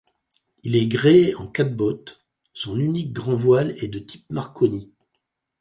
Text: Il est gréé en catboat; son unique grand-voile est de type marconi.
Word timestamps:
Il 0.63 0.75
est 0.75 0.87
gréé 0.87 1.35
en 1.35 1.45
catboat; 1.45 2.03
son 2.53 2.79
unique 2.79 3.13
grand-voile 3.13 3.75
est 3.83 3.87
de 3.87 3.99
type 3.99 4.25
marconi. 4.31 4.91